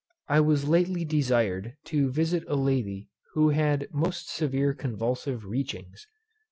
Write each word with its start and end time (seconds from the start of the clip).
I 0.27 0.39
was 0.39 0.67
lately 0.67 1.05
desired 1.05 1.77
to 1.83 2.09
visit 2.09 2.43
a 2.47 2.55
lady 2.55 3.07
who 3.33 3.49
had 3.49 3.87
most 3.93 4.29
severe 4.33 4.73
convulsive 4.73 5.45
REACHINGS. 5.45 6.07